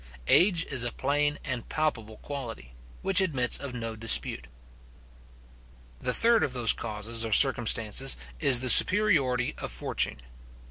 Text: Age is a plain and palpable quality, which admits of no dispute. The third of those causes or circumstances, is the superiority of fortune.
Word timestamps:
Age 0.25 0.65
is 0.65 0.81
a 0.81 0.91
plain 0.91 1.37
and 1.45 1.69
palpable 1.69 2.17
quality, 2.23 2.73
which 3.03 3.21
admits 3.21 3.59
of 3.59 3.75
no 3.75 3.95
dispute. 3.95 4.47
The 5.99 6.11
third 6.11 6.41
of 6.41 6.53
those 6.53 6.73
causes 6.73 7.23
or 7.23 7.31
circumstances, 7.31 8.17
is 8.39 8.61
the 8.61 8.69
superiority 8.71 9.53
of 9.59 9.71
fortune. 9.71 10.17